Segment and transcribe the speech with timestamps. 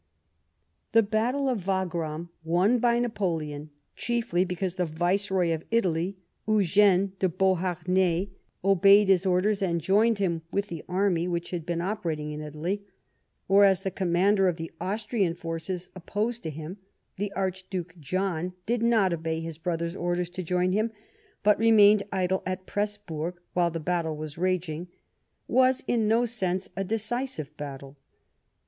[0.93, 7.13] The battle of Wagram, won by Napoleon chiefly be cause the Viceroy of Italy, Eugene
[7.19, 8.31] de Beauharnais,
[8.63, 9.21] obeyed E 50 LIFE OF PBINCE METTEBNlCn.
[9.21, 12.83] Iiis orders and joined him with the army which had been operating in Italy,
[13.45, 16.77] whereas the commander of the Austrian forces opposed to liim,
[17.17, 20.91] the Archduke John, did not obey his brother's orders to join him,
[21.43, 24.87] but remained idle at Pressburg while the battle was raging,
[25.47, 27.97] was, in no sense, a decisive battle.